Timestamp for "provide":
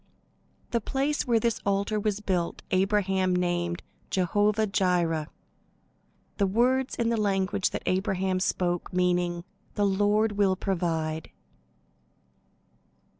10.55-11.29